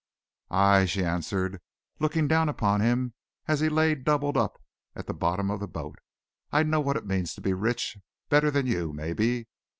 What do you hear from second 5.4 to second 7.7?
of the boat. "I know what it means to be